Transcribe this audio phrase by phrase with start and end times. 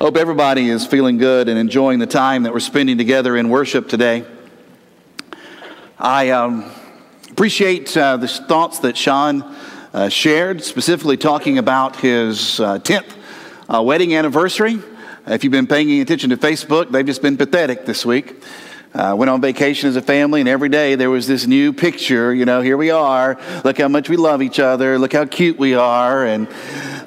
[0.00, 3.86] Hope everybody is feeling good and enjoying the time that we're spending together in worship
[3.86, 4.24] today.
[5.98, 6.72] I um,
[7.30, 9.42] appreciate uh, the thoughts that Sean
[9.92, 13.14] uh, shared, specifically talking about his uh, 10th
[13.68, 14.78] uh, wedding anniversary.
[15.26, 18.42] If you've been paying attention to Facebook, they've just been pathetic this week.
[18.94, 22.32] Uh, went on vacation as a family, and every day there was this new picture.
[22.32, 23.38] You know, here we are.
[23.64, 24.98] Look how much we love each other.
[24.98, 26.24] Look how cute we are.
[26.24, 26.48] And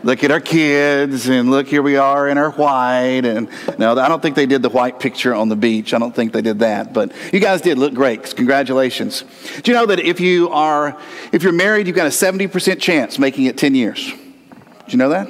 [0.04, 1.28] look at our kids.
[1.28, 3.26] And look, here we are in our white.
[3.26, 3.50] And
[3.80, 5.94] no, I don't think they did the white picture on the beach.
[5.94, 6.94] I don't think they did that.
[6.94, 8.36] But you guys did look great.
[8.36, 9.24] Congratulations.
[9.62, 11.00] Do you know that if you are,
[11.32, 14.12] if you're married, you've got a 70% chance making it 10 years?
[14.12, 15.28] Do you know that?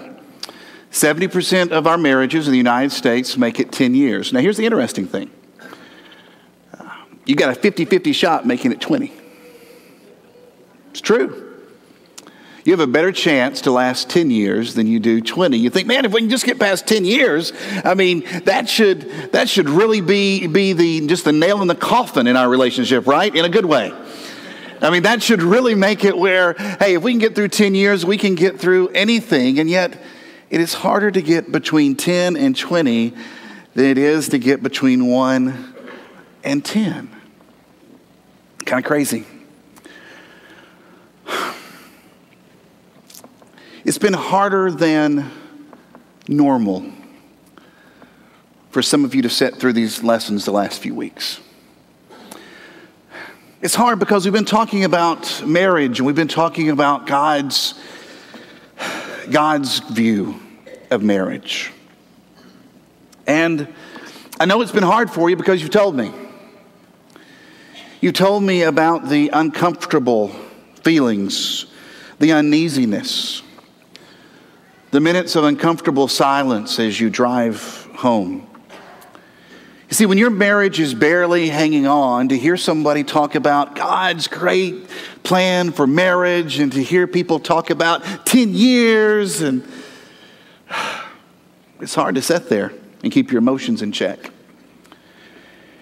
[0.91, 4.31] 70% of our marriages in the United States make it 10 years.
[4.31, 5.31] Now, here's the interesting thing
[7.25, 9.11] you got a 50 50 shot making it 20.
[10.91, 11.42] It's true.
[12.65, 15.57] You have a better chance to last 10 years than you do 20.
[15.57, 17.51] You think, man, if we can just get past 10 years,
[17.83, 19.01] I mean, that should,
[19.33, 23.05] that should really be, be the, just the nail in the coffin in our relationship,
[23.05, 23.35] right?
[23.35, 23.91] In a good way.
[24.81, 27.75] I mean, that should really make it where, hey, if we can get through 10
[27.75, 29.59] years, we can get through anything.
[29.59, 30.01] And yet,
[30.49, 33.13] it is harder to get between 10 and 20
[33.73, 35.75] than it is to get between 1
[36.45, 37.09] and 10.
[38.65, 39.25] Kind of crazy.
[43.85, 45.29] It's been harder than
[46.29, 46.85] normal
[48.69, 51.41] for some of you to sit through these lessons the last few weeks.
[53.61, 57.73] It's hard because we've been talking about marriage and we've been talking about God's,
[59.29, 60.39] God's view
[60.89, 61.73] of marriage.
[63.27, 63.67] And
[64.39, 66.13] I know it's been hard for you because you've told me.
[67.99, 70.29] You told me about the uncomfortable
[70.83, 71.65] feelings,
[72.19, 73.41] the uneasiness,
[74.93, 78.47] the minutes of uncomfortable silence as you drive home.
[79.89, 84.27] You see, when your marriage is barely hanging on, to hear somebody talk about God's
[84.27, 84.87] great
[85.23, 89.67] plan for marriage and to hear people talk about 10 years, and
[91.81, 92.71] it's hard to sit there
[93.01, 94.29] and keep your emotions in check.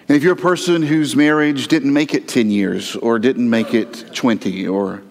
[0.08, 3.74] And if you're a person whose marriage didn't make it 10 years, or didn't make
[3.74, 5.02] it 20, or,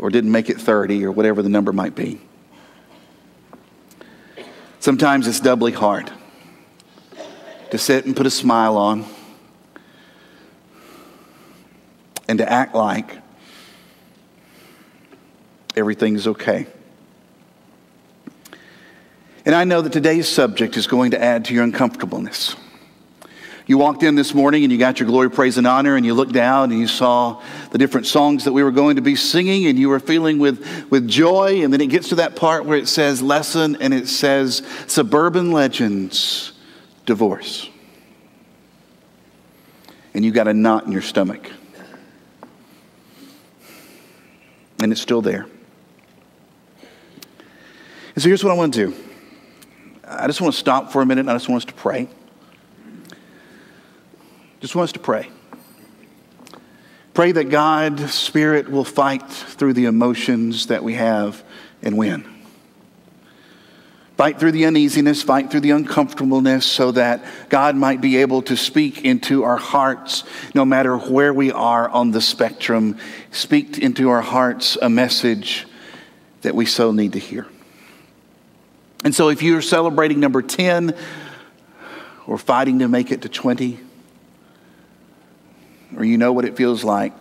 [0.00, 2.20] or didn't make it 30, or whatever the number might be,
[4.84, 6.12] sometimes it's doubly hard
[7.70, 9.06] to sit and put a smile on
[12.28, 13.16] and to act like
[15.74, 16.66] everything's okay.
[19.46, 22.54] And I know that today's subject is going to add to your uncomfortableness.
[23.66, 26.12] You walked in this morning and you got your glory, praise, and honor, and you
[26.12, 29.66] looked down and you saw the different songs that we were going to be singing,
[29.66, 31.64] and you were feeling with, with joy.
[31.64, 35.50] And then it gets to that part where it says lesson and it says suburban
[35.50, 36.52] legends,
[37.06, 37.70] divorce.
[40.12, 41.50] And you got a knot in your stomach.
[44.82, 45.46] And it's still there.
[48.14, 48.96] And so here's what I want to do
[50.06, 52.08] I just want to stop for a minute and I just want us to pray.
[54.64, 55.28] Just wants to pray.
[57.12, 61.44] Pray that God's Spirit will fight through the emotions that we have
[61.82, 62.24] and win.
[64.16, 68.56] Fight through the uneasiness, fight through the uncomfortableness, so that God might be able to
[68.56, 70.24] speak into our hearts,
[70.54, 72.96] no matter where we are on the spectrum.
[73.32, 75.66] Speak into our hearts a message
[76.40, 77.46] that we so need to hear.
[79.04, 80.96] And so, if you're celebrating number 10
[82.26, 83.83] or fighting to make it to 20,
[86.04, 87.14] or you know what it feels like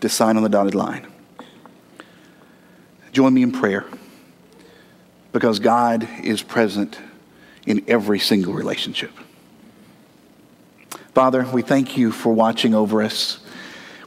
[0.00, 1.04] to sign on the dotted line.
[3.10, 3.84] Join me in prayer
[5.32, 7.00] because God is present
[7.66, 9.10] in every single relationship.
[11.12, 13.40] Father, we thank you for watching over us.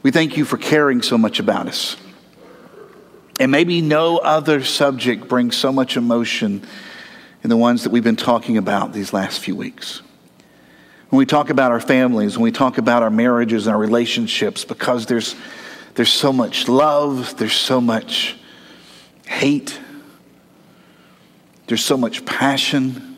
[0.02, 1.98] We thank you for caring so much about us.
[3.38, 6.66] And maybe no other subject brings so much emotion
[7.44, 10.00] in the ones that we've been talking about these last few weeks.
[11.08, 14.64] When we talk about our families, when we talk about our marriages and our relationships,
[14.64, 15.36] because there's,
[15.94, 18.36] there's so much love, there's so much
[19.24, 19.78] hate,
[21.68, 23.16] there's so much passion.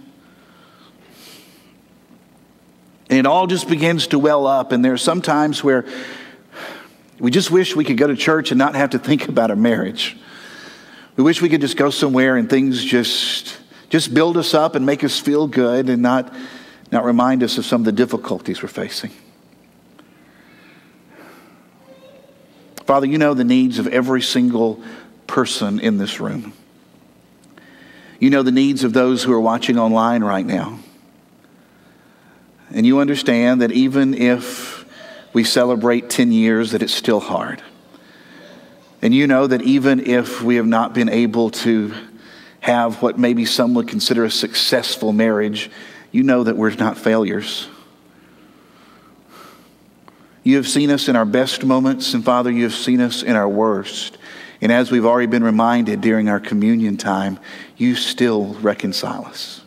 [3.08, 4.70] And it all just begins to well up.
[4.72, 5.86] And there are some times where
[7.18, 9.56] we just wish we could go to church and not have to think about our
[9.56, 10.16] marriage.
[11.16, 13.56] We wish we could just go somewhere and things just,
[13.88, 16.32] just build us up and make us feel good and not
[16.90, 19.10] now, remind us of some of the difficulties we're facing.
[22.86, 24.82] Father, you know the needs of every single
[25.26, 26.54] person in this room.
[28.18, 30.78] You know the needs of those who are watching online right now.
[32.70, 34.86] And you understand that even if
[35.34, 37.62] we celebrate 10 years, that it's still hard.
[39.02, 41.94] And you know that even if we have not been able to
[42.60, 45.70] have what maybe some would consider a successful marriage,
[46.10, 47.68] you know that we're not failures.
[50.42, 53.36] You have seen us in our best moments, and Father, you have seen us in
[53.36, 54.16] our worst.
[54.60, 57.38] And as we've already been reminded during our communion time,
[57.76, 59.62] you still reconcile us.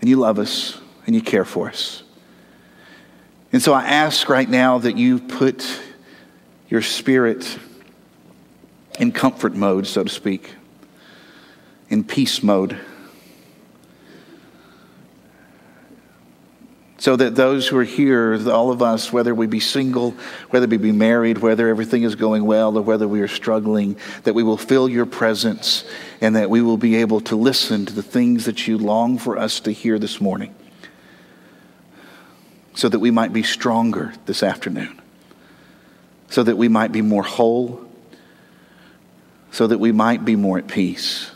[0.00, 2.02] And you love us, and you care for us.
[3.52, 5.80] And so I ask right now that you put
[6.68, 7.58] your spirit
[8.98, 10.54] in comfort mode, so to speak,
[11.88, 12.78] in peace mode.
[17.00, 20.16] So that those who are here, all of us, whether we be single,
[20.50, 24.34] whether we be married, whether everything is going well, or whether we are struggling, that
[24.34, 25.84] we will feel your presence
[26.20, 29.38] and that we will be able to listen to the things that you long for
[29.38, 30.54] us to hear this morning
[32.78, 35.00] so that we might be stronger this afternoon,
[36.30, 37.84] so that we might be more whole,
[39.50, 41.32] so that we might be more at peace,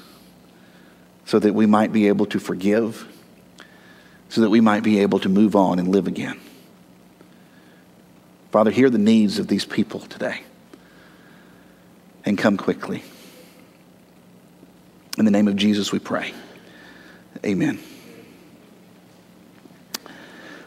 [1.25, 3.12] so that we might be able to forgive
[4.32, 6.40] so that we might be able to move on and live again.
[8.50, 10.40] Father, hear the needs of these people today
[12.25, 13.02] and come quickly.
[15.19, 16.32] In the name of Jesus, we pray.
[17.44, 17.79] Amen.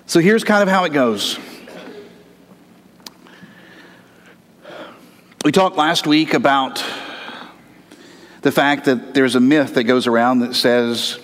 [0.06, 1.40] So here's kind of how it goes.
[5.44, 6.86] We talked last week about
[8.44, 11.18] the fact that there's a myth that goes around that says,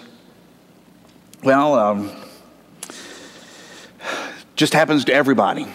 [1.43, 2.20] well, um,
[4.61, 5.65] just happens to everybody.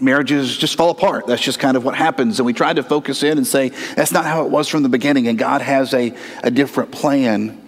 [0.00, 1.26] Marriages just fall apart.
[1.26, 2.38] That's just kind of what happens.
[2.38, 4.88] And we try to focus in and say, that's not how it was from the
[4.88, 7.60] beginning, and God has a, a different plan.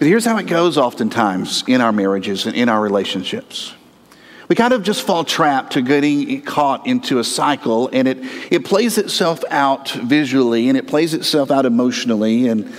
[0.00, 3.72] But here's how it goes oftentimes in our marriages and in our relationships.
[4.48, 8.18] We kind of just fall trapped to getting caught into a cycle, and it,
[8.50, 12.74] it plays itself out visually and it plays itself out emotionally and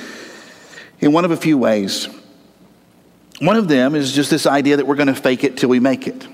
[0.99, 2.09] in one of a few ways.
[3.39, 5.79] One of them is just this idea that we're going to fake it till we
[5.79, 6.27] make it.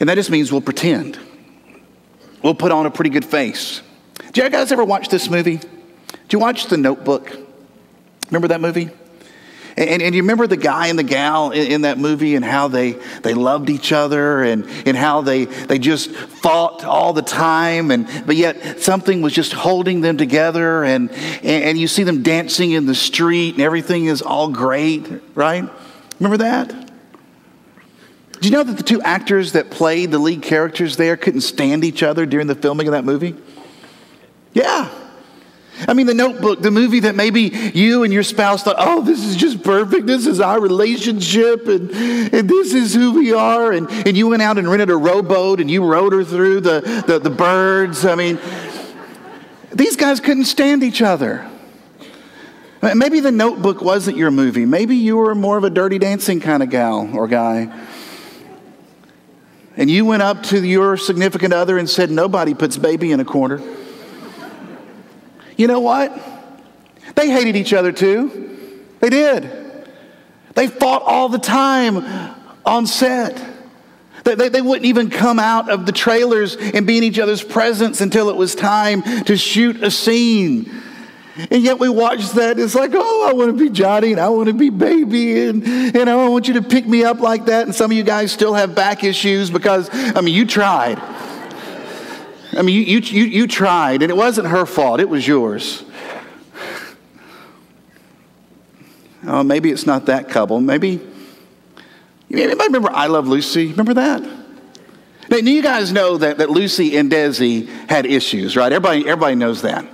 [0.00, 1.18] And that just means we'll pretend.
[2.42, 3.82] We'll put on a pretty good face.
[4.32, 5.58] Do you guys ever watch this movie?
[5.58, 5.68] Do
[6.30, 7.36] you watch The Notebook?
[8.30, 8.90] Remember that movie?
[9.76, 12.68] And, and, you remember the guy and the gal in, in, that movie and how
[12.68, 12.92] they,
[13.22, 18.06] they loved each other and, and how they, they just fought all the time, and,
[18.26, 20.84] but yet something was just holding them together.
[20.84, 25.08] And, and, and you see them dancing in the street and everything is all great,
[25.34, 25.68] right?
[26.18, 26.89] Remember that?
[28.40, 31.84] Do you know that the two actors that played the lead characters there couldn't stand
[31.84, 33.36] each other during the filming of that movie?
[34.54, 34.88] Yeah.
[35.86, 37.42] I mean, the notebook, the movie that maybe
[37.74, 40.06] you and your spouse thought, oh, this is just perfect.
[40.06, 43.72] This is our relationship, and, and this is who we are.
[43.72, 47.04] And, and you went out and rented a rowboat and you rowed her through the,
[47.06, 48.06] the, the birds.
[48.06, 48.38] I mean,
[49.72, 51.46] these guys couldn't stand each other.
[52.82, 54.64] Maybe the notebook wasn't your movie.
[54.64, 57.70] Maybe you were more of a dirty dancing kind of gal or guy
[59.80, 63.24] and you went up to your significant other and said, Nobody puts baby in a
[63.24, 63.62] corner.
[65.56, 66.12] You know what?
[67.16, 68.84] They hated each other too.
[69.00, 69.50] They did.
[70.54, 72.04] They fought all the time
[72.66, 73.42] on set.
[74.24, 77.42] They, they, they, wouldn't even come out of the trailers and be in each other's
[77.42, 80.70] presence until it was time to shoot a scene.
[81.50, 82.58] And yet we watch that.
[82.58, 85.64] It's like, oh, I want to be Johnny and I want to be baby and,
[85.64, 87.66] and oh, I want you to pick me up like that.
[87.66, 90.98] And some of you guys still have back issues because, I mean, you tried.
[92.52, 95.84] I mean, you, you, you, tried and it wasn't her fault, it was yours.
[99.26, 100.60] Oh, maybe it's not that couple.
[100.60, 101.00] Maybe,
[102.30, 103.68] anybody remember I Love Lucy?
[103.68, 104.22] Remember that?
[105.28, 108.72] Now, you guys know that, that Lucy and Desi had issues, right?
[108.72, 109.86] Everybody, everybody knows that.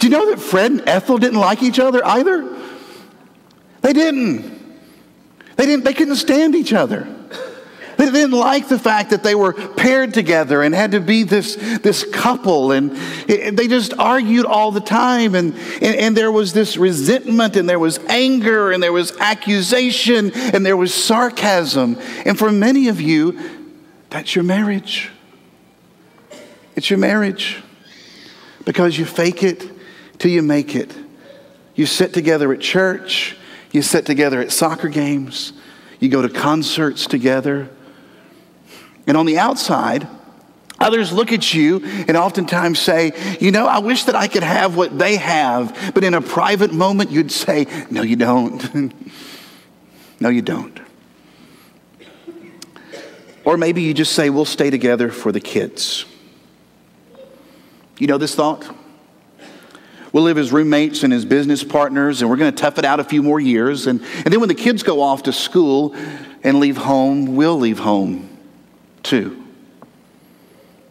[0.00, 2.56] Do you know that Fred and Ethel didn't like each other either?
[3.82, 4.58] They didn't.
[5.56, 7.06] They didn't they couldn't stand each other.
[7.98, 11.56] They didn't like the fact that they were paired together and had to be this,
[11.82, 12.72] this couple.
[12.72, 12.92] And
[13.28, 15.34] it, they just argued all the time.
[15.34, 15.52] And,
[15.82, 20.64] and, and there was this resentment, and there was anger, and there was accusation, and
[20.64, 21.98] there was sarcasm.
[22.24, 23.38] And for many of you,
[24.08, 25.10] that's your marriage.
[26.76, 27.62] It's your marriage
[28.64, 29.70] because you fake it
[30.20, 30.94] till you make it.
[31.74, 33.36] You sit together at church,
[33.72, 35.52] you sit together at soccer games,
[35.98, 37.68] you go to concerts together.
[39.08, 40.06] And on the outside,
[40.78, 44.78] Others look at you and oftentimes say, You know, I wish that I could have
[44.78, 45.92] what they have.
[45.92, 48.94] But in a private moment, you'd say, No, you don't.
[50.20, 50.80] no, you don't.
[53.44, 56.06] Or maybe you just say, We'll stay together for the kids.
[57.98, 58.64] You know this thought?
[60.12, 62.98] We'll live as roommates and as business partners, and we're going to tough it out
[62.98, 63.86] a few more years.
[63.86, 65.94] And, and then when the kids go off to school
[66.42, 68.36] and leave home, we'll leave home
[69.02, 69.36] too.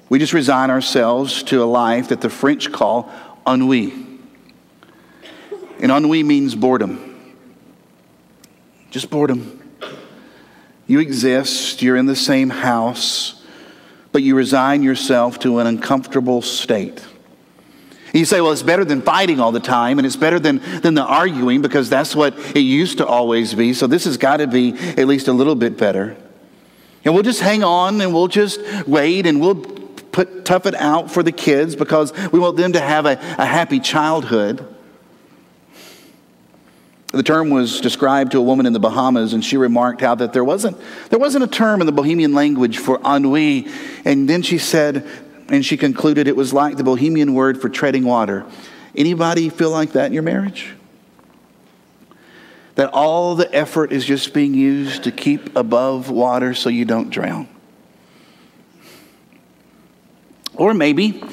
[0.08, 3.12] We just resign ourselves to a life that the French call
[3.46, 3.94] ennui.
[5.80, 7.36] And ennui means boredom.
[8.90, 9.56] Just boredom.
[10.88, 13.46] You exist, you're in the same house,
[14.12, 17.06] but you resign yourself to an uncomfortable state.
[18.14, 20.96] You say, well, it's better than fighting all the time, and it's better than, than
[20.96, 23.74] the arguing because that's what it used to always be.
[23.74, 26.18] So this has got to be at least a little bit better.
[27.06, 31.12] And we'll just hang on and we'll just wait and we'll put, tough it out
[31.12, 34.66] for the kids because we want them to have a, a happy childhood.
[37.12, 40.32] The term was described to a woman in the Bahamas, and she remarked how that
[40.32, 40.78] there wasn't,
[41.10, 43.68] there wasn't a term in the Bahamian language for ennui.
[44.06, 45.08] And then she said,
[45.50, 48.46] and she concluded it was like the Bahamian word for treading water.
[48.96, 50.74] Anybody feel like that in your marriage?
[52.76, 57.10] That all the effort is just being used to keep above water so you don't
[57.10, 57.48] drown?
[60.56, 61.24] Or maybe,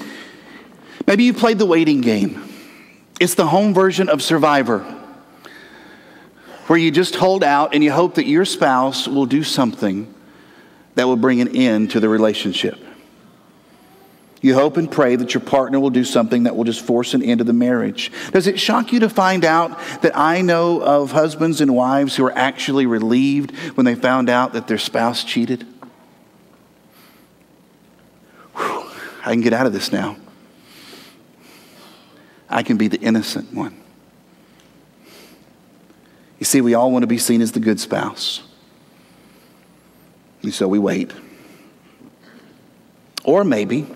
[1.07, 2.43] maybe you played the waiting game.
[3.19, 4.81] It's the home version of Survivor,
[6.67, 10.13] where you just hold out and you hope that your spouse will do something
[10.95, 12.86] that will bring an end to the relationship.
[14.47, 17.23] You hope and pray that your partner will do something that will just force an
[17.25, 18.13] end to the marriage.
[18.31, 22.25] Does it shock you to find out that I know of husbands and wives who
[22.27, 25.67] are actually relieved when they found out that their spouse cheated?
[28.55, 30.17] I can get out of this now.
[32.49, 33.77] I can be the innocent one.
[36.39, 38.45] You see, we all want to be seen as the good spouse.
[40.43, 41.13] And so we wait.
[43.25, 43.89] Or maybe,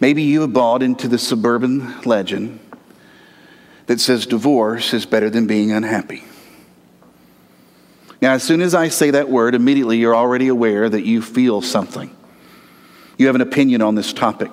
[0.00, 2.58] maybe you have bought into the suburban legend
[3.86, 6.24] that says divorce is better than being unhappy.
[8.20, 11.62] Now, as soon as I say that word, immediately you're already aware that you feel
[11.62, 12.14] something
[13.20, 14.50] you have an opinion on this topic.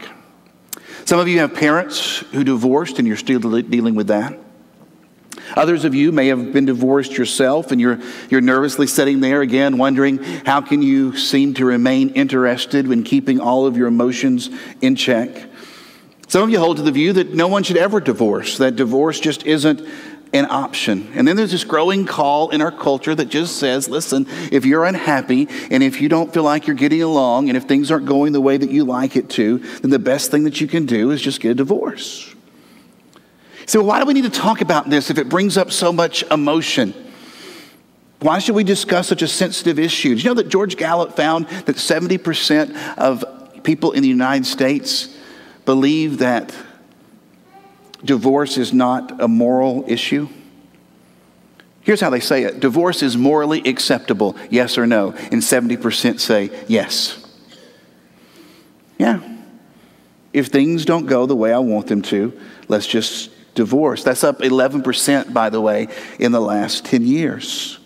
[1.05, 4.37] Some of you have parents who divorced and you're still dealing with that.
[5.55, 9.77] Others of you may have been divorced yourself and you're, you're nervously sitting there again
[9.77, 14.49] wondering how can you seem to remain interested when keeping all of your emotions
[14.81, 15.49] in check.
[16.27, 19.19] Some of you hold to the view that no one should ever divorce, that divorce
[19.19, 19.81] just isn't
[20.33, 21.11] an option.
[21.15, 24.85] And then there's this growing call in our culture that just says, listen, if you're
[24.85, 28.33] unhappy and if you don't feel like you're getting along and if things aren't going
[28.33, 31.11] the way that you like it to, then the best thing that you can do
[31.11, 32.35] is just get a divorce.
[33.67, 36.23] So, why do we need to talk about this if it brings up so much
[36.31, 36.93] emotion?
[38.19, 40.15] Why should we discuss such a sensitive issue?
[40.15, 45.15] Do you know that George Gallup found that 70% of people in the United States
[45.65, 46.55] believe that
[48.03, 50.29] divorce is not a moral issue?
[51.81, 55.11] Here's how they say it divorce is morally acceptable, yes or no.
[55.11, 57.23] And 70% say yes.
[58.97, 59.19] Yeah.
[60.31, 62.37] If things don't go the way I want them to,
[62.69, 64.03] let's just divorce.
[64.03, 67.79] That's up 11%, by the way, in the last 10 years.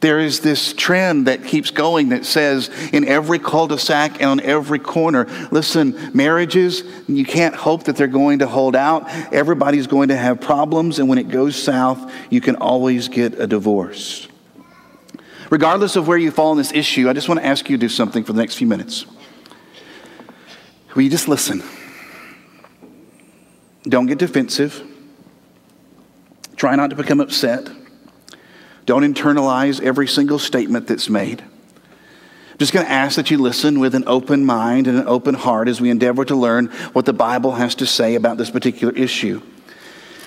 [0.00, 4.30] There is this trend that keeps going that says in every cul de sac and
[4.30, 9.08] on every corner, listen, marriages, you can't hope that they're going to hold out.
[9.34, 13.46] Everybody's going to have problems, and when it goes south, you can always get a
[13.48, 14.28] divorce.
[15.50, 17.80] Regardless of where you fall on this issue, I just want to ask you to
[17.80, 19.04] do something for the next few minutes.
[20.94, 21.62] Will you just listen?
[23.82, 24.87] Don't get defensive.
[26.58, 27.70] Try not to become upset.
[28.84, 31.40] Don't internalize every single statement that's made.
[31.40, 35.36] I'm just going to ask that you listen with an open mind and an open
[35.36, 38.92] heart as we endeavor to learn what the Bible has to say about this particular
[38.92, 39.40] issue.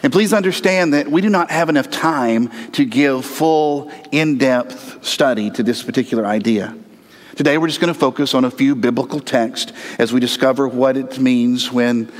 [0.03, 5.05] And please understand that we do not have enough time to give full, in depth
[5.05, 6.75] study to this particular idea.
[7.35, 10.95] Today, we're just going to focus on a few biblical texts as we discover what
[10.95, 12.11] it means when,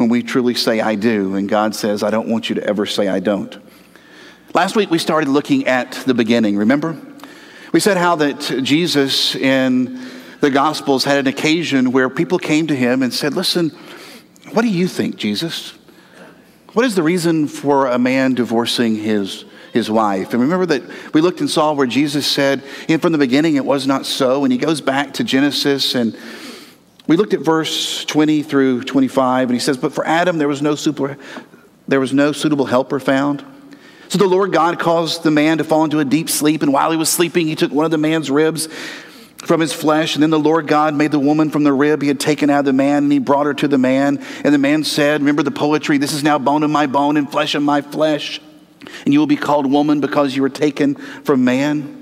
[0.00, 2.86] when we truly say, I do, and God says, I don't want you to ever
[2.86, 3.54] say, I don't.
[4.54, 6.98] Last week we started looking at the beginning, remember?
[7.72, 10.00] We said how that Jesus in
[10.40, 13.70] the Gospels had an occasion where people came to him and said, Listen,
[14.52, 15.74] what do you think, Jesus?
[16.72, 20.32] What is the reason for a man divorcing his, his wife?
[20.32, 23.66] And remember that we looked and saw where Jesus said, and from the beginning it
[23.66, 24.44] was not so.
[24.44, 26.16] And he goes back to Genesis and
[27.10, 30.62] We looked at verse 20 through 25, and he says, But for Adam there was
[30.62, 31.18] no super,
[31.88, 33.44] there was no suitable helper found.
[34.08, 36.92] So the Lord God caused the man to fall into a deep sleep, and while
[36.92, 38.68] he was sleeping, he took one of the man's ribs
[39.38, 40.14] from his flesh.
[40.14, 42.60] And then the Lord God made the woman from the rib he had taken out
[42.60, 44.24] of the man, and he brought her to the man.
[44.44, 47.28] And the man said, Remember the poetry, this is now bone of my bone and
[47.28, 48.40] flesh of my flesh.
[49.04, 51.99] And you will be called woman because you were taken from man.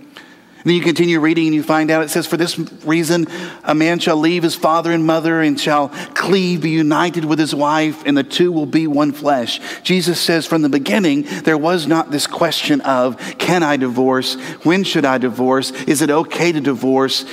[0.69, 3.27] Then you continue reading and you find out it says, For this reason,
[3.65, 7.55] a man shall leave his father and mother and shall cleave, be united with his
[7.55, 9.61] wife, and the two will be one flesh.
[9.83, 14.35] Jesus says, From the beginning, there was not this question of, Can I divorce?
[14.63, 15.71] When should I divorce?
[15.85, 17.25] Is it okay to divorce?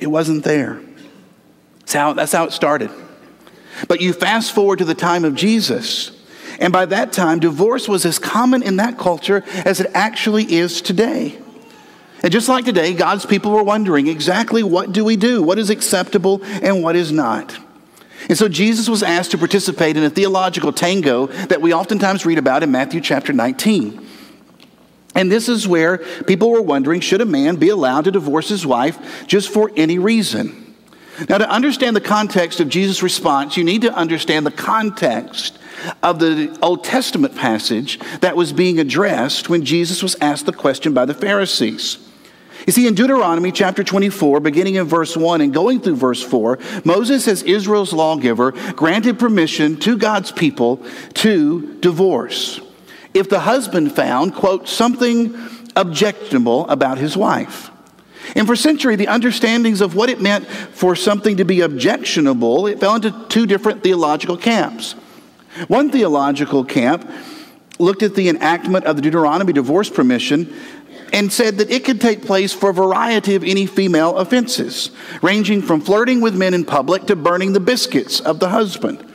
[0.00, 0.80] It wasn't there.
[1.80, 2.90] That's how, that's how it started.
[3.88, 6.18] But you fast forward to the time of Jesus.
[6.58, 10.80] And by that time, divorce was as common in that culture as it actually is
[10.80, 11.41] today.
[12.22, 15.42] And just like today, God's people were wondering exactly what do we do?
[15.42, 17.58] What is acceptable and what is not?
[18.28, 22.38] And so Jesus was asked to participate in a theological tango that we oftentimes read
[22.38, 24.06] about in Matthew chapter 19.
[25.14, 28.64] And this is where people were wondering should a man be allowed to divorce his
[28.64, 30.76] wife just for any reason?
[31.28, 35.58] Now, to understand the context of Jesus' response, you need to understand the context
[36.02, 40.94] of the Old Testament passage that was being addressed when Jesus was asked the question
[40.94, 41.98] by the Pharisees.
[42.66, 46.58] You see, in Deuteronomy chapter 24, beginning in verse 1 and going through verse 4,
[46.84, 52.60] Moses, as Israel's lawgiver, granted permission to God's people to divorce.
[53.14, 55.36] If the husband found, quote, something
[55.74, 57.70] objectionable about his wife.
[58.36, 62.78] And for century, the understandings of what it meant for something to be objectionable, it
[62.78, 64.92] fell into two different theological camps.
[65.66, 67.10] One theological camp
[67.78, 70.54] looked at the enactment of the Deuteronomy divorce permission
[71.12, 74.90] and said that it could take place for a variety of any female offenses,
[75.20, 79.06] ranging from flirting with men in public to burning the biscuits of the husband.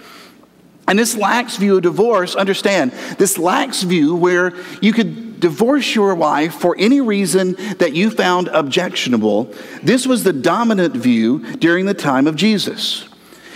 [0.88, 6.16] And this lax view of divorce, understand, this lax view where you could divorce your
[6.16, 11.94] wife for any reason that you found objectionable, this was the dominant view during the
[11.94, 13.10] time of Jesus.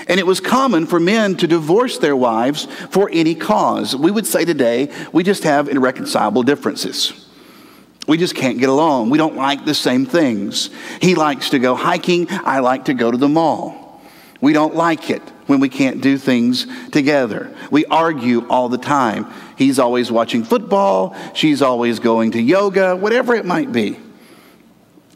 [0.08, 3.96] And it was common for men to divorce their wives for any cause.
[3.96, 7.31] We would say today, we just have irreconcilable differences.
[8.12, 9.10] We just can't get along.
[9.10, 10.70] We don't like the same things.
[11.02, 12.28] He likes to go hiking.
[12.30, 14.02] I like to go to the mall.
[14.42, 17.56] We don't like it when we can't do things together.
[17.72, 19.32] We argue all the time.
[19.58, 21.16] He's always watching football.
[21.34, 23.98] She's always going to yoga, whatever it might be.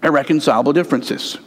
[0.02, 1.38] Irreconcilable differences.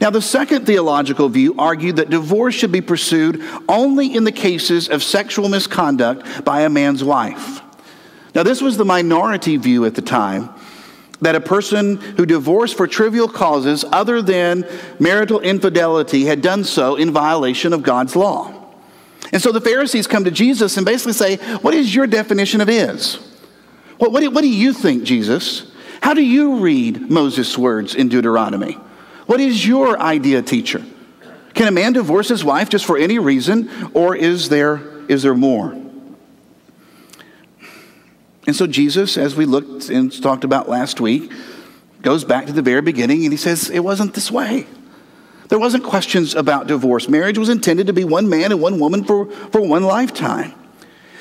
[0.00, 4.88] Now, the second theological view argued that divorce should be pursued only in the cases
[4.88, 7.60] of sexual misconduct by a man's wife.
[8.34, 10.54] Now, this was the minority view at the time
[11.20, 14.66] that a person who divorced for trivial causes other than
[14.98, 18.54] marital infidelity had done so in violation of God's law.
[19.32, 22.68] And so the Pharisees come to Jesus and basically say, What is your definition of
[22.68, 23.16] is?
[23.98, 25.70] What, what, do, what do you think, Jesus?
[26.02, 28.78] How do you read Moses' words in Deuteronomy?
[29.26, 30.82] What is your idea, teacher?
[31.54, 35.34] Can a man divorce his wife just for any reason, or is there, is there
[35.34, 35.79] more?
[38.46, 41.30] And so Jesus, as we looked and talked about last week,
[42.02, 44.66] goes back to the very beginning and he says, It wasn't this way.
[45.48, 47.08] There wasn't questions about divorce.
[47.08, 50.54] Marriage was intended to be one man and one woman for, for one lifetime.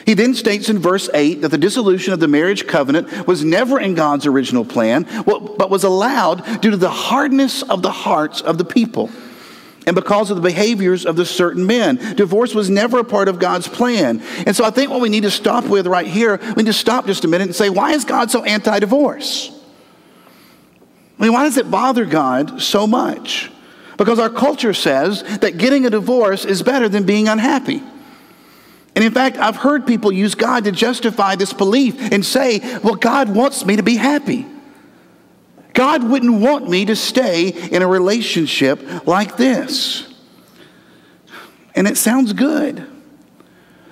[0.05, 3.79] He then states in verse 8 that the dissolution of the marriage covenant was never
[3.79, 8.57] in God's original plan, but was allowed due to the hardness of the hearts of
[8.57, 9.09] the people
[9.87, 11.95] and because of the behaviors of the certain men.
[12.15, 14.21] Divorce was never a part of God's plan.
[14.45, 16.73] And so I think what we need to stop with right here, we need to
[16.73, 19.51] stop just a minute and say, why is God so anti divorce?
[21.19, 23.51] I mean, why does it bother God so much?
[23.97, 27.83] Because our culture says that getting a divorce is better than being unhappy.
[28.95, 32.95] And in fact, I've heard people use God to justify this belief and say, well,
[32.95, 34.45] God wants me to be happy.
[35.73, 40.13] God wouldn't want me to stay in a relationship like this.
[41.75, 42.85] And it sounds good.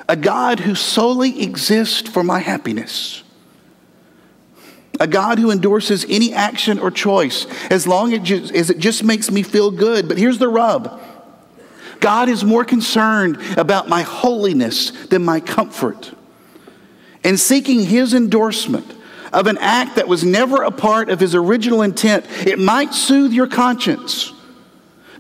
[0.10, 3.24] A God who solely exists for my happiness.
[5.00, 9.44] A God who endorses any action or choice as long as it just makes me
[9.44, 10.08] feel good.
[10.08, 11.02] But here's the rub
[12.00, 16.14] God is more concerned about my holiness than my comfort.
[17.24, 18.94] And seeking his endorsement
[19.34, 23.34] of an act that was never a part of his original intent, it might soothe
[23.34, 24.34] your conscience.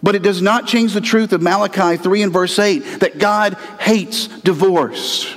[0.04, 3.56] But it does not change the truth of Malachi 3 and verse 8 that God
[3.80, 5.36] hates divorce.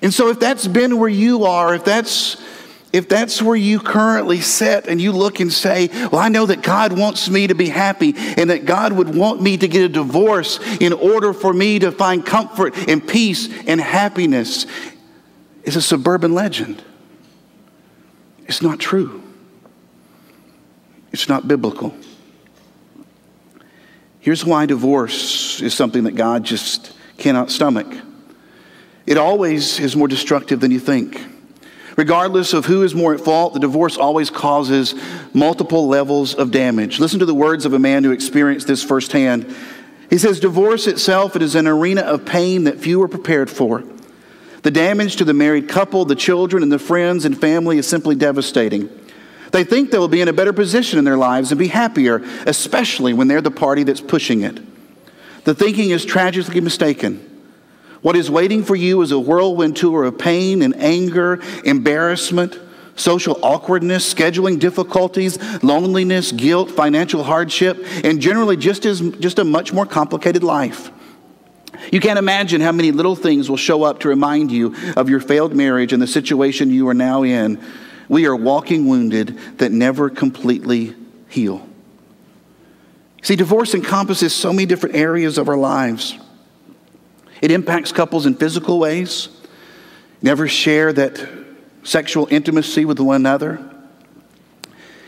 [0.00, 2.36] And so, if that's been where you are, if that's
[2.92, 6.62] if that's where you currently sit and you look and say, Well, I know that
[6.62, 9.88] God wants me to be happy and that God would want me to get a
[9.88, 14.66] divorce in order for me to find comfort and peace and happiness,
[15.64, 16.84] it's a suburban legend.
[18.46, 19.22] It's not true,
[21.12, 21.94] it's not biblical.
[24.20, 27.92] Here's why divorce is something that God just cannot stomach
[29.06, 31.20] it always is more destructive than you think.
[31.96, 34.94] Regardless of who is more at fault, the divorce always causes
[35.34, 36.98] multiple levels of damage.
[36.98, 39.54] Listen to the words of a man who experienced this firsthand.
[40.08, 43.82] He says, Divorce itself it is an arena of pain that few are prepared for.
[44.62, 48.14] The damage to the married couple, the children, and the friends and family is simply
[48.14, 48.88] devastating.
[49.50, 52.22] They think they will be in a better position in their lives and be happier,
[52.46, 54.60] especially when they're the party that's pushing it.
[55.44, 57.28] The thinking is tragically mistaken.
[58.00, 62.58] What is waiting for you is a whirlwind tour of pain and anger, embarrassment,
[62.96, 69.72] social awkwardness, scheduling difficulties, loneliness, guilt, financial hardship, and generally just, as, just a much
[69.72, 70.90] more complicated life.
[71.90, 75.20] You can't imagine how many little things will show up to remind you of your
[75.20, 77.62] failed marriage and the situation you are now in.
[78.08, 80.94] We are walking wounded that never completely
[81.28, 81.66] heal.
[83.22, 86.18] See, divorce encompasses so many different areas of our lives.
[87.40, 89.28] It impacts couples in physical ways.
[90.20, 91.20] Never share that
[91.82, 93.68] sexual intimacy with one another.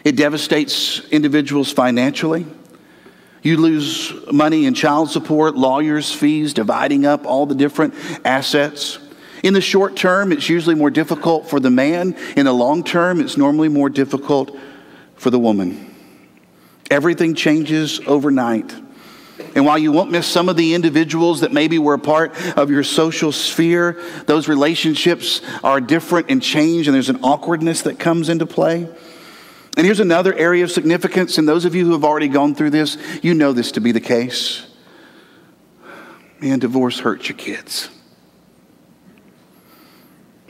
[0.05, 2.47] It devastates individuals financially.
[3.44, 8.98] You lose money in child support, lawyers' fees, dividing up all the different assets.
[9.42, 12.16] In the short term, it's usually more difficult for the man.
[12.38, 14.57] In the long term, it's normally more difficult
[15.16, 15.94] for the woman.
[16.90, 18.74] Everything changes overnight.
[19.54, 22.70] And while you won't miss some of the individuals that maybe were a part of
[22.70, 28.30] your social sphere, those relationships are different and change, and there's an awkwardness that comes
[28.30, 28.88] into play.
[29.77, 32.71] And here's another area of significance, and those of you who have already gone through
[32.71, 34.67] this, you know this to be the case.
[36.41, 37.89] Man, divorce hurts your kids.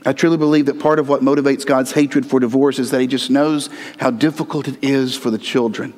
[0.05, 3.07] I truly believe that part of what motivates God's hatred for divorce is that He
[3.07, 5.95] just knows how difficult it is for the children.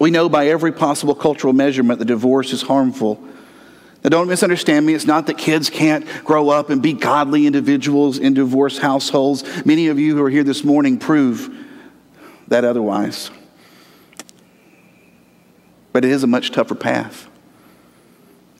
[0.00, 3.22] We know by every possible cultural measurement that divorce is harmful.
[4.04, 4.92] Now, don't misunderstand me.
[4.92, 9.44] It's not that kids can't grow up and be godly individuals in divorced households.
[9.64, 11.52] Many of you who are here this morning prove
[12.48, 13.30] that otherwise.
[15.92, 17.28] But it is a much tougher path.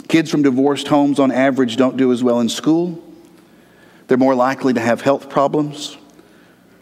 [0.09, 3.03] Kids from divorced homes, on average, don't do as well in school.
[4.07, 5.99] They're more likely to have health problems,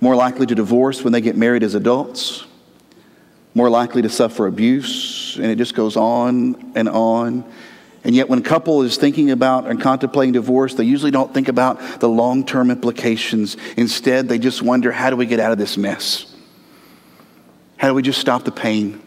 [0.00, 2.46] more likely to divorce when they get married as adults
[3.54, 7.44] more likely to suffer abuse, and it just goes on and on.
[8.04, 11.48] And yet, when a couple is thinking about and contemplating divorce, they usually don't think
[11.48, 13.56] about the long term implications.
[13.76, 16.26] Instead, they just wonder how do we get out of this mess?
[17.76, 19.00] How do we just stop the pain?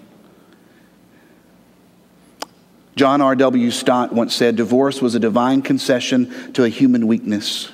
[2.96, 3.72] John R.W.
[3.72, 7.74] Stott once said divorce was a divine concession to a human weakness.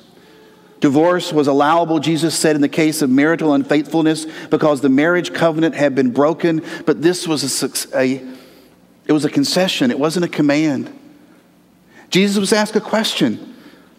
[0.79, 5.75] Divorce was allowable, Jesus said, in the case of marital unfaithfulness because the marriage covenant
[5.75, 8.27] had been broken, but this was a, a,
[9.05, 10.91] it was a concession, it wasn't a command.
[12.11, 13.51] Jesus was asked a question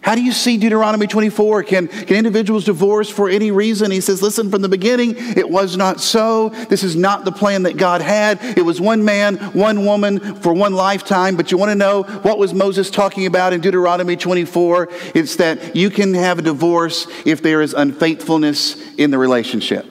[0.03, 1.63] how do you see Deuteronomy 24?
[1.63, 3.89] Can, can individuals divorce for any reason?
[3.89, 6.49] He says, listen, from the beginning, it was not so.
[6.49, 8.43] This is not the plan that God had.
[8.57, 11.37] It was one man, one woman for one lifetime.
[11.37, 14.89] But you want to know what was Moses talking about in Deuteronomy 24?
[15.15, 19.85] It's that you can have a divorce if there is unfaithfulness in the relationship.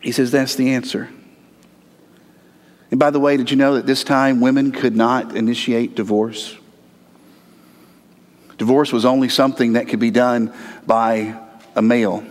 [0.00, 1.10] He says, that's the answer.
[2.90, 6.56] And by the way, did you know that this time women could not initiate divorce?
[8.58, 10.52] Divorce was only something that could be done
[10.86, 11.38] by
[11.76, 12.24] a male.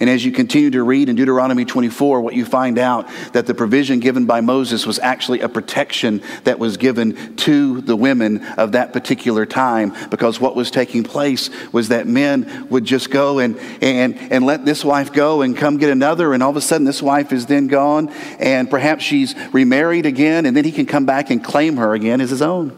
[0.00, 3.52] And as you continue to read in Deuteronomy 24, what you find out that the
[3.52, 8.72] provision given by Moses was actually a protection that was given to the women of
[8.72, 9.94] that particular time.
[10.08, 14.64] Because what was taking place was that men would just go and, and, and let
[14.64, 16.32] this wife go and come get another.
[16.32, 18.08] And all of a sudden, this wife is then gone.
[18.38, 20.46] And perhaps she's remarried again.
[20.46, 22.74] And then he can come back and claim her again as his own.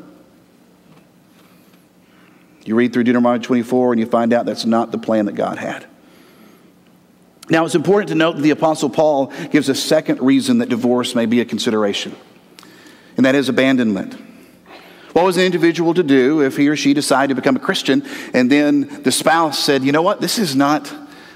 [2.65, 5.59] You read through Deuteronomy 24 and you find out that's not the plan that God
[5.59, 5.87] had.
[7.51, 11.15] Now, it's important to note that the Apostle Paul gives a second reason that divorce
[11.15, 12.15] may be a consideration,
[13.17, 14.15] and that is abandonment.
[15.13, 18.03] What was an individual to do if he or she decided to become a Christian
[18.33, 20.91] and then the spouse said, you know what, this is not,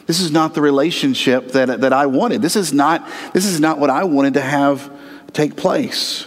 [0.07, 2.41] this is not the relationship that, that I wanted.
[2.41, 4.91] This is, not, this is not what I wanted to have
[5.35, 6.27] take place.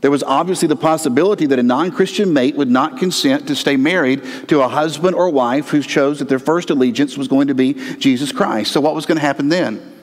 [0.00, 3.76] There was obviously the possibility that a non Christian mate would not consent to stay
[3.76, 7.54] married to a husband or wife who chose that their first allegiance was going to
[7.54, 8.72] be Jesus Christ.
[8.72, 9.94] So, what was going to happen then?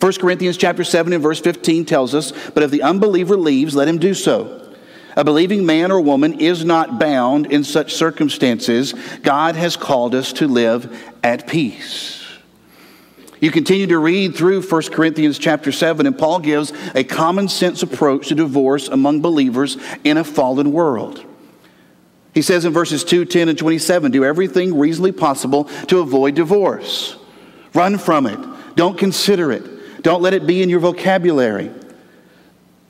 [0.00, 3.86] 1 Corinthians chapter 7 and verse 15 tells us, But if the unbeliever leaves, let
[3.86, 4.60] him do so.
[5.16, 8.94] A believing man or woman is not bound in such circumstances.
[9.22, 12.23] God has called us to live at peace.
[13.44, 17.82] You continue to read through 1 Corinthians chapter 7, and Paul gives a common sense
[17.82, 21.22] approach to divorce among believers in a fallen world.
[22.32, 27.18] He says in verses 2, 10, and 27 do everything reasonably possible to avoid divorce.
[27.74, 28.38] Run from it.
[28.76, 30.02] Don't consider it.
[30.02, 31.70] Don't let it be in your vocabulary.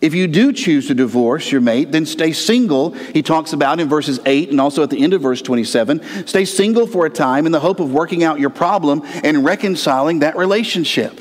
[0.05, 2.91] If you do choose to divorce your mate, then stay single.
[2.91, 6.27] He talks about in verses 8 and also at the end of verse 27.
[6.27, 10.19] Stay single for a time in the hope of working out your problem and reconciling
[10.19, 11.19] that relationship.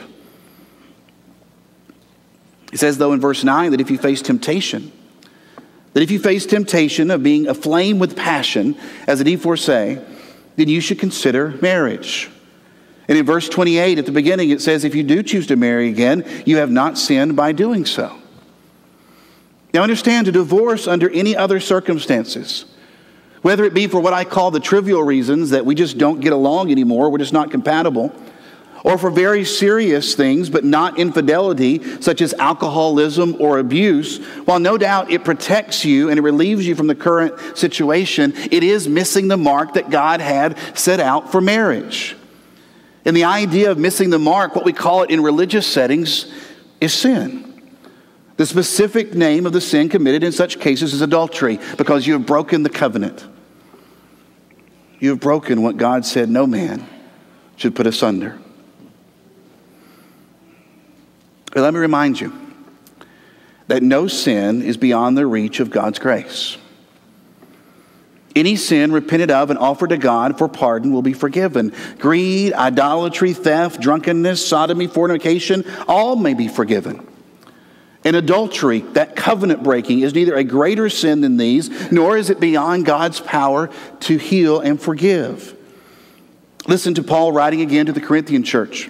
[2.71, 4.91] He says, though, in verse 9, that if you face temptation,
[5.93, 8.75] that if you face temptation of being aflame with passion,
[9.07, 10.05] as the D4 say,
[10.57, 12.29] then you should consider marriage.
[13.07, 15.87] And in verse 28 at the beginning, it says, if you do choose to marry
[15.87, 18.19] again, you have not sinned by doing so.
[19.73, 22.65] Now, understand, to divorce under any other circumstances,
[23.41, 26.31] whether it be for what I call the trivial reasons that we just don't get
[26.31, 28.13] along anymore, we're just not compatible,
[28.83, 34.77] or for very serious things, but not infidelity, such as alcoholism or abuse, while no
[34.77, 39.27] doubt it protects you and it relieves you from the current situation, it is missing
[39.27, 42.15] the mark that God had set out for marriage.
[43.05, 46.31] And the idea of missing the mark, what we call it in religious settings,
[46.79, 47.52] is sin.
[48.37, 52.25] The specific name of the sin committed in such cases is adultery because you have
[52.25, 53.25] broken the covenant.
[54.99, 56.87] You have broken what God said no man
[57.55, 58.39] should put asunder.
[61.51, 62.33] But let me remind you
[63.67, 66.57] that no sin is beyond the reach of God's grace.
[68.35, 71.71] Any sin repented of and offered to God for pardon will be forgiven.
[71.99, 77.07] Greed, idolatry, theft, drunkenness, sodomy, fornication, all may be forgiven.
[78.05, 82.39] And adultery, that covenant breaking, is neither a greater sin than these, nor is it
[82.39, 83.69] beyond God's power
[84.01, 85.55] to heal and forgive.
[86.67, 88.89] Listen to Paul writing again to the Corinthian church.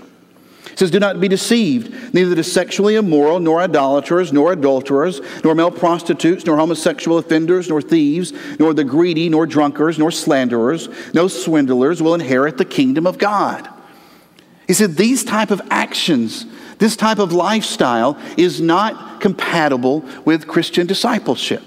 [0.74, 2.14] He says, Do not be deceived.
[2.14, 7.82] Neither the sexually immoral, nor idolaters, nor adulterers, nor male prostitutes, nor homosexual offenders, nor
[7.82, 13.20] thieves, nor the greedy, nor drunkards, nor slanderers, no swindlers will inherit the kingdom of
[13.20, 13.70] God.
[14.66, 20.88] He said, These type of actions this type of lifestyle is not compatible with Christian
[20.88, 21.62] discipleship.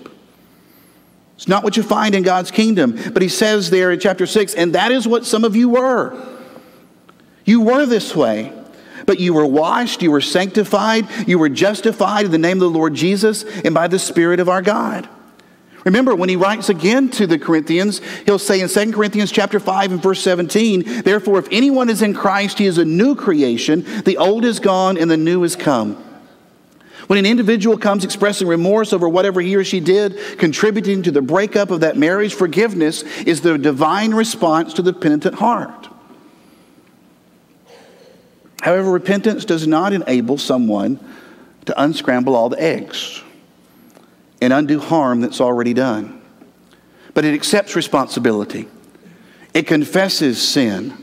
[1.36, 2.98] It's not what you find in God's kingdom.
[3.12, 6.16] But he says there in chapter 6, and that is what some of you were.
[7.44, 8.52] You were this way,
[9.04, 12.78] but you were washed, you were sanctified, you were justified in the name of the
[12.78, 15.08] Lord Jesus and by the Spirit of our God.
[15.86, 19.92] Remember, when he writes again to the Corinthians, he'll say in 2 Corinthians chapter 5
[19.92, 23.86] and verse 17, Therefore, if anyone is in Christ, he is a new creation.
[24.02, 25.94] The old is gone and the new is come.
[27.06, 31.22] When an individual comes expressing remorse over whatever he or she did, contributing to the
[31.22, 35.88] breakup of that marriage, forgiveness is the divine response to the penitent heart.
[38.60, 40.98] However, repentance does not enable someone
[41.66, 43.22] to unscramble all the eggs
[44.46, 46.22] and undo harm that's already done.
[47.14, 48.68] But it accepts responsibility,
[49.52, 50.96] it confesses sin,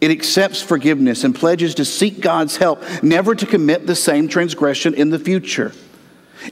[0.00, 4.92] it accepts forgiveness, and pledges to seek God's help, never to commit the same transgression
[4.94, 5.72] in the future.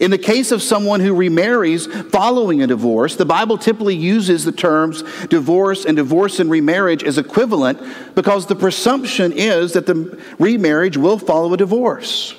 [0.00, 4.52] In the case of someone who remarries following a divorce, the Bible typically uses the
[4.52, 7.80] terms divorce and divorce and remarriage as equivalent
[8.14, 12.36] because the presumption is that the remarriage will follow a divorce.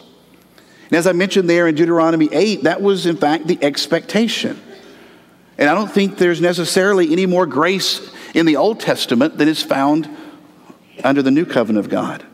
[0.88, 4.60] And as I mentioned there in Deuteronomy 8, that was in fact the expectation.
[5.58, 9.62] And I don't think there's necessarily any more grace in the Old Testament than is
[9.62, 10.10] found
[11.04, 12.26] under the new covenant of God.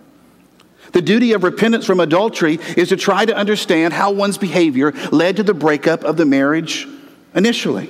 [0.92, 5.38] The duty of repentance from adultery is to try to understand how one's behavior led
[5.38, 6.88] to the breakup of the marriage
[7.34, 7.90] initially.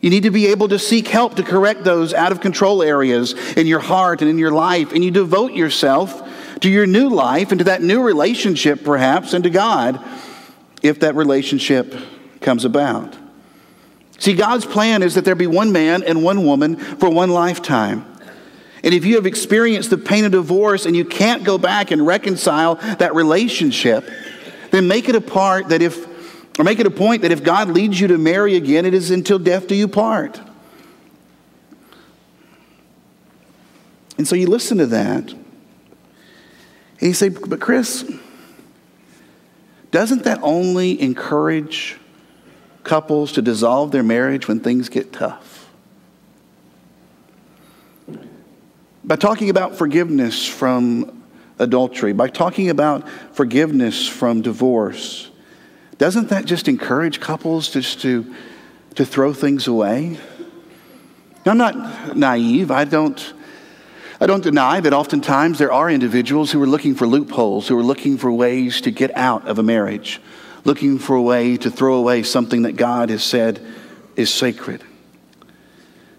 [0.00, 3.34] You need to be able to seek help to correct those out of control areas
[3.56, 6.28] in your heart and in your life, and you devote yourself
[6.62, 10.02] to your new life and to that new relationship, perhaps, and to God
[10.82, 11.94] if that relationship
[12.40, 13.16] comes about.
[14.18, 18.06] See, God's plan is that there be one man and one woman for one lifetime.
[18.84, 22.06] And if you have experienced the pain of divorce and you can't go back and
[22.06, 24.08] reconcile that relationship,
[24.70, 26.06] then make it a part that if,
[26.58, 29.10] or make it a point that if God leads you to marry again, it is
[29.10, 30.40] until death do you part.
[34.18, 35.34] And so you listen to that.
[37.02, 38.08] And you say, but Chris,
[39.90, 41.98] doesn't that only encourage
[42.84, 45.68] couples to dissolve their marriage when things get tough.
[49.02, 51.24] By talking about forgiveness from
[51.58, 55.28] adultery, by talking about forgiveness from divorce,
[55.98, 58.32] doesn't that just encourage couples just to,
[58.94, 60.20] to throw things away?
[61.44, 62.70] Now, I'm not naive.
[62.70, 63.34] I don't,
[64.22, 67.82] I don't deny that oftentimes there are individuals who are looking for loopholes, who are
[67.82, 70.20] looking for ways to get out of a marriage,
[70.62, 73.60] looking for a way to throw away something that God has said
[74.14, 74.84] is sacred.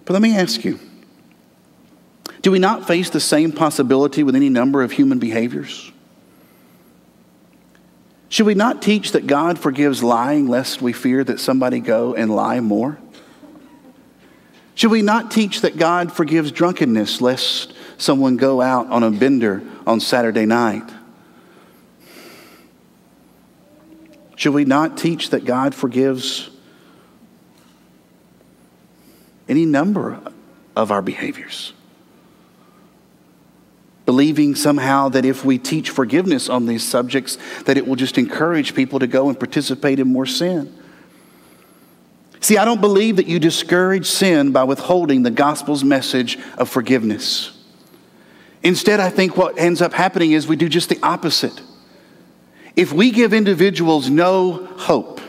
[0.04, 0.82] But let me ask you
[2.42, 5.90] do we not face the same possibility with any number of human behaviors?
[8.28, 12.36] Should we not teach that God forgives lying lest we fear that somebody go and
[12.36, 12.98] lie more?
[14.76, 19.64] Should we not teach that God forgives drunkenness lest someone go out on a bender
[19.86, 20.90] on Saturday night?
[24.36, 26.50] Should we not teach that God forgives
[29.48, 30.20] any number
[30.76, 31.74] of our behaviors?
[34.06, 38.76] Believing somehow that if we teach forgiveness on these subjects, that it will just encourage
[38.76, 40.78] people to go and participate in more sin.
[42.42, 47.53] See, I don't believe that you discourage sin by withholding the gospel's message of forgiveness.
[48.64, 51.62] Instead, I think what ends up happening is we do just the opposite.
[52.76, 55.22] If we give individuals no hope,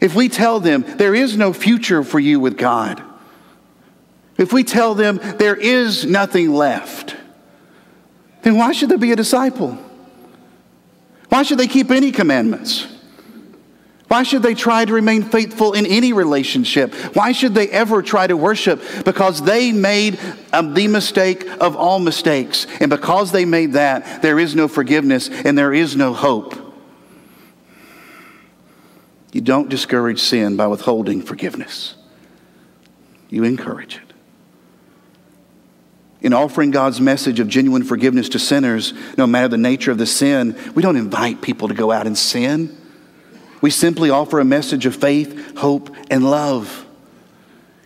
[0.00, 3.02] if we tell them there is no future for you with God,
[4.36, 7.16] if we tell them there is nothing left,
[8.42, 9.78] then why should there be a disciple?
[11.28, 12.86] Why should they keep any commandments?
[14.08, 16.94] Why should they try to remain faithful in any relationship?
[17.14, 18.82] Why should they ever try to worship?
[19.04, 20.18] Because they made
[20.52, 22.66] um, the mistake of all mistakes.
[22.80, 26.54] And because they made that, there is no forgiveness and there is no hope.
[29.30, 31.94] You don't discourage sin by withholding forgiveness,
[33.28, 34.02] you encourage it.
[36.20, 40.06] In offering God's message of genuine forgiveness to sinners, no matter the nature of the
[40.06, 42.76] sin, we don't invite people to go out and sin.
[43.60, 46.86] We simply offer a message of faith, hope, and love.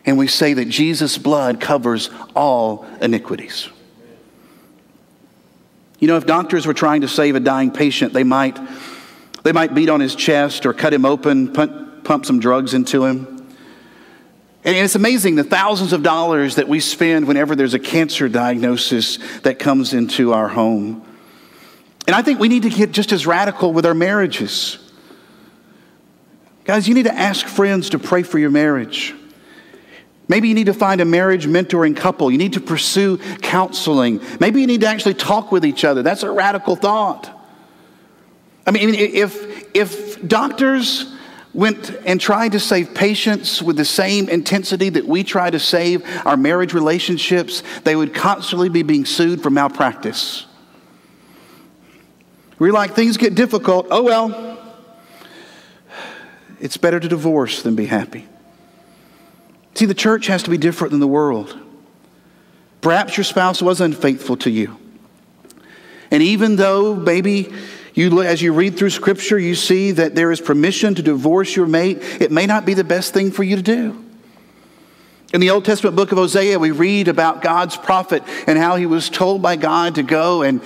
[0.05, 3.69] And we say that Jesus' blood covers all iniquities.
[6.01, 8.59] You know, if doctors were trying to save a dying patient, they might,
[9.45, 13.05] they might beat on his chest or cut him open, pump, pump some drugs into
[13.05, 13.29] him.
[14.65, 19.19] And it's amazing the thousands of dollars that we spend whenever there's a cancer diagnosis
[19.43, 21.05] that comes into our home.
[22.07, 24.79] And I think we need to get just as radical with our marriages.
[26.65, 29.15] Guys, you need to ask friends to pray for your marriage.
[30.29, 32.31] Maybe you need to find a marriage mentoring couple.
[32.31, 34.21] You need to pursue counseling.
[34.39, 36.03] Maybe you need to actually talk with each other.
[36.03, 37.29] That's a radical thought.
[38.65, 41.13] I mean, if, if doctors
[41.53, 46.05] went and tried to save patients with the same intensity that we try to save
[46.25, 50.47] our marriage relationships, they would constantly be being sued for malpractice.
[52.59, 53.89] We're like, things get difficult.
[53.91, 54.62] Oh, well,
[56.63, 58.25] it's better to divorce than be happy.
[59.75, 61.59] See, the church has to be different than the world.
[62.81, 64.79] Perhaps your spouse was unfaithful to you.
[66.13, 67.53] And even though maybe
[67.95, 71.67] you, as you read through Scripture, you see that there is permission to divorce your
[71.67, 74.05] mate, it may not be the best thing for you to do.
[75.35, 78.87] In the Old Testament book of Hosea, we read about God's prophet and how he
[78.87, 80.61] was told by God to go and,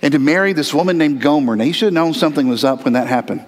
[0.00, 1.56] and to marry this woman named Gomer.
[1.56, 3.44] Now, he should have known something was up when that happened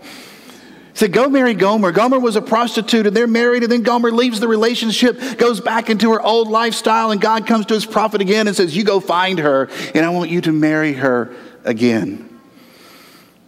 [0.99, 1.93] said, Go marry Gomer.
[1.93, 5.91] Gomer was a prostitute, and they're married, and then Gomer leaves the relationship, goes back
[5.91, 8.99] into her old lifestyle, and God comes to his prophet again and says, You go
[8.99, 11.33] find her, and I want you to marry her
[11.65, 12.29] again.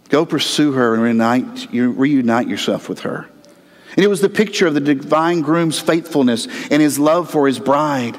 [0.07, 3.27] Go pursue her and reunite, you reunite yourself with her.
[3.95, 7.59] And it was the picture of the divine groom's faithfulness and his love for his
[7.59, 8.17] bride.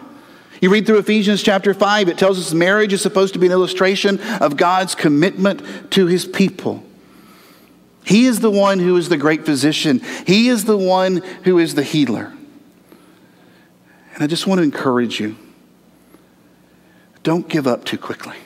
[0.61, 3.53] You read through Ephesians chapter 5, it tells us marriage is supposed to be an
[3.53, 6.85] illustration of God's commitment to his people.
[8.05, 10.01] He is the one who is the great physician.
[10.27, 12.33] He is the one who is the healer.
[14.15, 15.37] And I just want to encourage you
[17.23, 18.37] don't give up too quickly.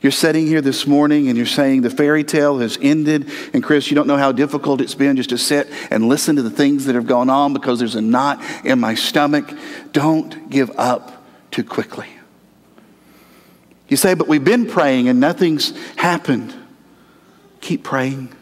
[0.00, 3.30] You're sitting here this morning and you're saying the fairy tale has ended.
[3.52, 6.42] And Chris, you don't know how difficult it's been just to sit and listen to
[6.42, 9.52] the things that have gone on because there's a knot in my stomach.
[9.92, 12.06] Don't give up too quickly.
[13.88, 16.54] You say, but we've been praying and nothing's happened.
[17.60, 18.34] Keep praying.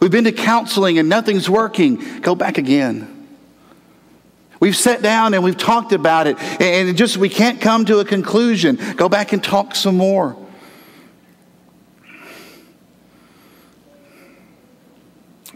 [0.00, 2.20] We've been to counseling and nothing's working.
[2.20, 3.12] Go back again.
[4.60, 8.06] We've sat down and we've talked about it, and just we can't come to a
[8.06, 8.78] conclusion.
[8.96, 10.36] Go back and talk some more.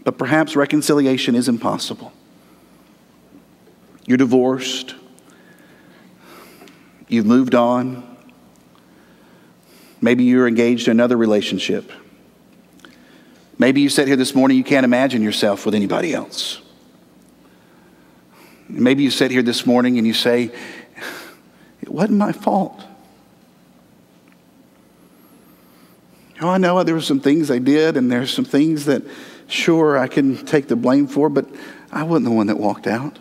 [0.03, 2.11] but perhaps reconciliation is impossible.
[4.05, 4.95] You're divorced,
[7.07, 8.17] you've moved on,
[10.01, 11.91] maybe you're engaged in another relationship.
[13.61, 16.63] Maybe you sit here this morning, you can't imagine yourself with anybody else.
[18.67, 20.51] Maybe you sit here this morning and you say,
[21.79, 22.83] It wasn't my fault.
[26.41, 29.03] Oh, I know there were some things I did, and there's some things that,
[29.45, 31.45] sure, I can take the blame for, but
[31.91, 33.19] I wasn't the one that walked out.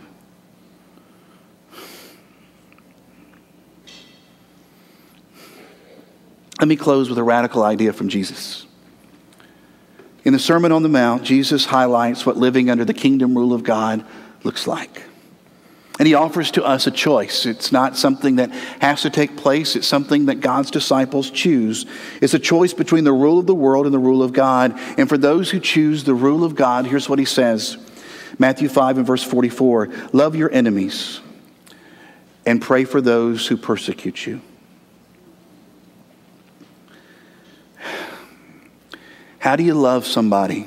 [6.59, 8.65] Let me close with a radical idea from Jesus.
[10.25, 13.63] In the Sermon on the Mount, Jesus highlights what living under the kingdom rule of
[13.63, 14.05] God
[14.43, 15.05] looks like.
[15.99, 17.45] And he offers to us a choice.
[17.45, 18.51] It's not something that
[18.81, 21.85] has to take place, it's something that God's disciples choose.
[22.23, 24.79] It's a choice between the rule of the world and the rule of God.
[24.97, 27.77] And for those who choose the rule of God, here's what he says
[28.39, 31.21] Matthew 5 and verse 44 Love your enemies
[32.47, 34.41] and pray for those who persecute you.
[39.41, 40.67] How do you love somebody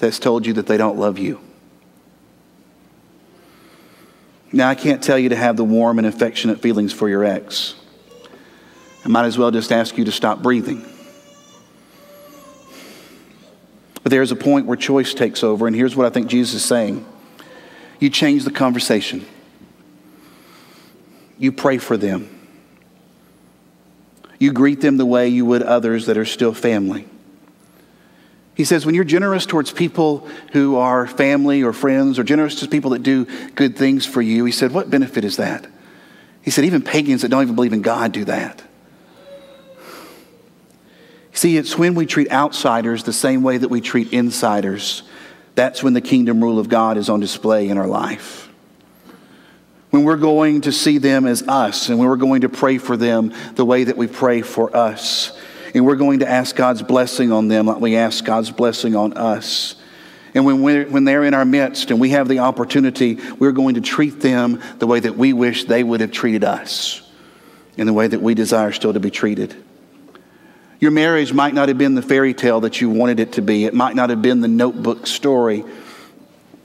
[0.00, 1.40] that's told you that they don't love you?
[4.52, 7.76] Now, I can't tell you to have the warm and affectionate feelings for your ex.
[9.04, 10.84] I might as well just ask you to stop breathing.
[14.02, 16.64] But there's a point where choice takes over, and here's what I think Jesus is
[16.64, 17.06] saying
[18.00, 19.24] you change the conversation,
[21.38, 22.28] you pray for them,
[24.40, 27.06] you greet them the way you would others that are still family.
[28.54, 32.68] He says, when you're generous towards people who are family or friends, or generous to
[32.68, 33.24] people that do
[33.54, 35.66] good things for you, he said, what benefit is that?
[36.42, 38.62] He said, even pagans that don't even believe in God do that.
[41.32, 45.02] See, it's when we treat outsiders the same way that we treat insiders.
[45.54, 48.50] That's when the kingdom rule of God is on display in our life.
[49.90, 52.98] When we're going to see them as us, and when we're going to pray for
[52.98, 55.38] them the way that we pray for us
[55.74, 59.14] and we're going to ask God's blessing on them like we ask God's blessing on
[59.14, 59.76] us.
[60.34, 63.74] And when, we're, when they're in our midst and we have the opportunity, we're going
[63.74, 67.02] to treat them the way that we wish they would have treated us,
[67.76, 69.54] in the way that we desire still to be treated.
[70.80, 73.66] Your marriage might not have been the fairy tale that you wanted it to be,
[73.66, 75.64] it might not have been the notebook story.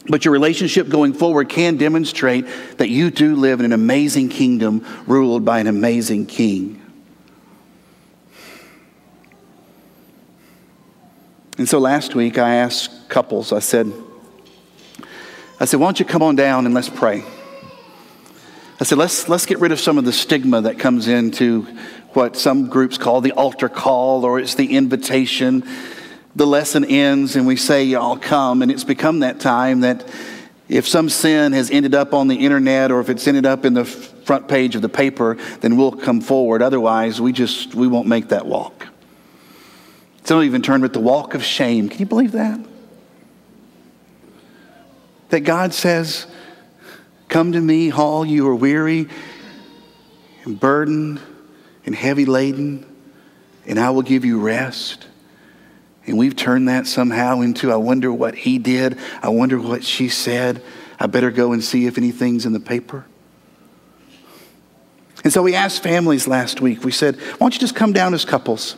[0.09, 2.45] But your relationship going forward can demonstrate
[2.77, 6.81] that you do live in an amazing kingdom ruled by an amazing king.
[11.57, 13.91] And so last week I asked couples, I said,
[15.59, 17.23] I said, why don't you come on down and let's pray?
[18.79, 21.63] I said, let's, let's get rid of some of the stigma that comes into
[22.13, 25.63] what some groups call the altar call or it's the invitation.
[26.35, 28.61] The lesson ends and we say, Y'all come.
[28.61, 30.07] And it's become that time that
[30.69, 33.73] if some sin has ended up on the internet or if it's ended up in
[33.73, 36.61] the front page of the paper, then we'll come forward.
[36.61, 38.86] Otherwise, we just we won't make that walk.
[40.27, 41.87] Some even termed it the walk of shame.
[41.87, 42.59] Can you believe that?
[45.29, 46.27] That God says,
[47.29, 49.07] Come to me, all you are weary
[50.43, 51.21] and burdened
[51.85, 52.85] and heavy laden,
[53.65, 55.07] and I will give you rest.
[56.05, 58.97] And we've turned that somehow into, I wonder what he did.
[59.21, 60.61] I wonder what she said.
[60.99, 63.05] I better go and see if anything's in the paper.
[65.23, 68.13] And so we asked families last week, we said, why don't you just come down
[68.13, 68.75] as couples?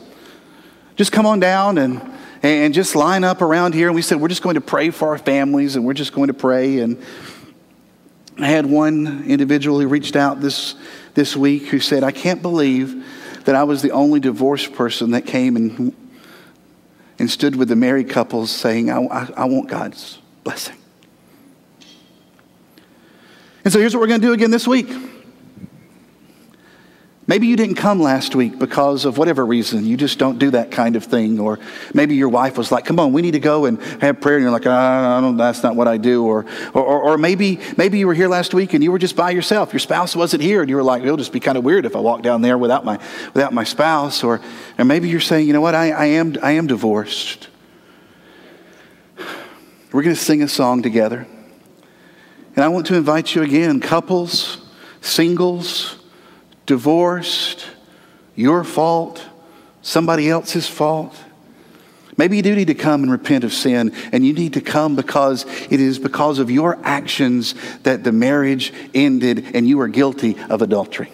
[1.00, 2.02] Just come on down and,
[2.44, 3.88] and just line up around here.
[3.88, 6.28] And we said, we're just going to pray for our families and we're just going
[6.28, 6.80] to pray.
[6.80, 7.02] And
[8.38, 10.76] I had one individual who reached out this,
[11.14, 13.06] this week who said, I can't believe
[13.46, 15.96] that I was the only divorced person that came and,
[17.18, 20.76] and stood with the married couples saying, I, I, I want God's blessing.
[23.64, 24.90] And so here's what we're going to do again this week.
[27.30, 29.86] Maybe you didn't come last week because of whatever reason.
[29.86, 31.40] You just don't do that kind of thing.
[31.40, 31.60] Or
[31.94, 34.38] maybe your wife was like, come on, we need to go and have prayer.
[34.38, 36.26] And you're like, I don't, that's not what I do.
[36.26, 39.30] Or, or, or maybe, maybe you were here last week and you were just by
[39.30, 39.72] yourself.
[39.72, 40.62] Your spouse wasn't here.
[40.62, 42.58] And you were like, it'll just be kind of weird if I walk down there
[42.58, 42.98] without my,
[43.36, 44.24] without my spouse.
[44.24, 44.42] Or,
[44.80, 47.48] or maybe you're saying, you know what, I, I, am, I am divorced.
[49.92, 51.28] We're going to sing a song together.
[52.56, 54.58] And I want to invite you again, couples,
[55.02, 55.99] singles,
[56.70, 57.66] divorced,
[58.36, 59.26] your fault,
[59.82, 61.16] somebody else's fault.
[62.16, 64.96] Maybe you do need to come and repent of sin, and you need to come
[64.96, 70.38] because it is because of your actions that the marriage ended and you are guilty
[70.48, 71.12] of adultery.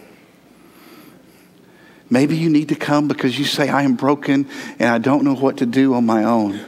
[2.10, 5.36] Maybe you need to come because you say, I am broken and I don't know
[5.36, 6.60] what to do on my own.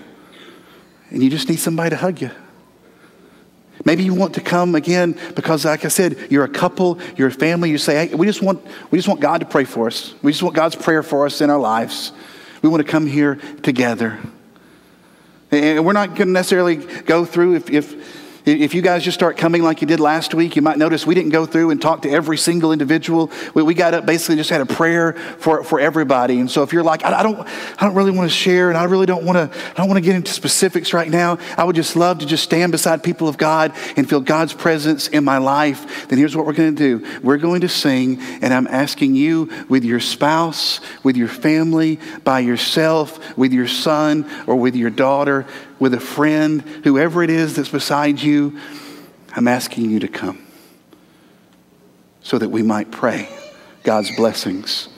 [1.10, 2.32] and you just need somebody to hug you.
[3.88, 7.32] Maybe you want to come again because, like I said, you're a couple, you're a
[7.32, 7.70] family.
[7.70, 8.62] You say, hey, we just want,
[8.92, 10.14] we just want God to pray for us.
[10.22, 12.12] We just want God's prayer for us in our lives.
[12.62, 14.20] We want to come here together.
[15.52, 19.36] And we're not going to necessarily go through if, if if you guys just start
[19.36, 22.04] coming like you did last week, you might notice we didn't go through and talk
[22.04, 23.30] to every single individual.
[23.54, 26.40] We, we got up basically just had a prayer for, for everybody.
[26.40, 28.78] And so if you're like, I, I don't, I don't really want to share and
[28.78, 31.40] I really don't want to, I don't want to get into specifics right now.
[31.58, 35.10] I would just love to just stand beside people of God and feel God's presence
[35.10, 36.08] in my life.
[36.08, 37.20] Then here's what we're going to do.
[37.22, 42.40] We're going to sing and I'm asking you with your spouse, with your family, by
[42.40, 45.46] yourself, with your son or with your daughter
[45.80, 48.60] with a friend, whoever it is that's beside you,
[49.36, 50.46] I'm asking you to come
[52.22, 53.30] so that we might pray
[53.84, 54.90] God's blessings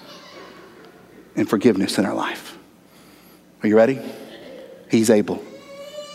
[1.35, 2.57] and forgiveness in our life.
[3.61, 3.99] Are you ready?
[4.89, 5.43] He's able.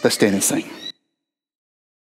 [0.02, 0.68] Let's stand and sing.